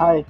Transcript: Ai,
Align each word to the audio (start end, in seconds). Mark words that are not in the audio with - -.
Ai, 0.00 0.24